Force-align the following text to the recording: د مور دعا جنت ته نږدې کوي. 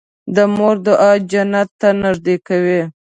د 0.35 0.37
مور 0.55 0.75
دعا 0.85 1.11
جنت 1.31 1.69
ته 1.79 1.89
نږدې 2.03 2.35
کوي. 2.47 2.81